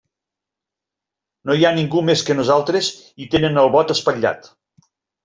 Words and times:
No 1.49 1.57
hi 1.59 1.67
ha 1.67 1.71
ningú 1.75 2.01
més 2.07 2.23
que 2.29 2.37
nosaltres 2.39 2.89
i 3.27 3.29
tenen 3.37 3.61
el 3.65 3.71
bot 3.77 3.95
espatllat. 3.97 4.51